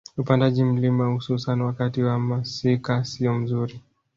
Upandaji 0.17 0.63
mlima 0.63 1.05
hususan 1.07 1.61
wakati 1.61 2.03
wa 2.03 2.19
masika 2.19 3.05
siyo 3.05 3.33
mzuri 3.33 3.79